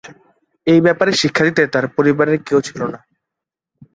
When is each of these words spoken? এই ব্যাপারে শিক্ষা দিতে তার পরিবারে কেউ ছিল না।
এই 0.67 0.79
ব্যাপারে 0.85 1.11
শিক্ষা 1.21 1.43
দিতে 1.47 1.63
তার 1.73 1.85
পরিবারে 1.95 2.33
কেউ 2.47 2.59
ছিল 2.67 2.79
না। 2.93 2.99